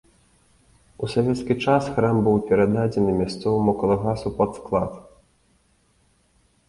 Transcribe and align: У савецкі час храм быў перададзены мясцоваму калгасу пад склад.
У 1.05 1.09
савецкі 1.15 1.57
час 1.65 1.83
храм 1.97 2.15
быў 2.27 2.37
перададзены 2.51 3.11
мясцоваму 3.21 3.71
калгасу 3.83 4.29
пад 4.41 4.51
склад. 4.59 4.91